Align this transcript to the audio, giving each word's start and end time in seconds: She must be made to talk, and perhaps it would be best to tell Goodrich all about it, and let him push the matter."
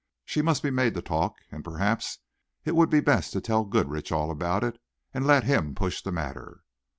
She 0.25 0.41
must 0.41 0.63
be 0.63 0.71
made 0.71 0.95
to 0.95 1.01
talk, 1.03 1.35
and 1.51 1.63
perhaps 1.63 2.17
it 2.65 2.73
would 2.75 2.89
be 2.89 3.01
best 3.01 3.33
to 3.33 3.39
tell 3.39 3.63
Goodrich 3.65 4.11
all 4.11 4.31
about 4.31 4.63
it, 4.63 4.81
and 5.13 5.27
let 5.27 5.43
him 5.43 5.75
push 5.75 6.01
the 6.01 6.11
matter." 6.11 6.63